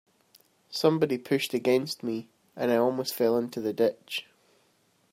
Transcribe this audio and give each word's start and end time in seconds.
Somebody 0.71 1.19
pushed 1.19 1.53
against 1.53 2.01
me, 2.01 2.27
and 2.55 2.71
I 2.71 2.75
almost 2.77 3.13
fell 3.13 3.37
into 3.37 3.61
the 3.61 3.71
ditch. 3.71 4.25